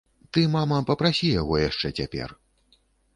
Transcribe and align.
Ты, 0.35 0.41
мама, 0.53 0.79
папрасі 0.87 1.29
яго 1.41 1.59
яшчэ 1.69 1.87
цяпер. 1.99 2.29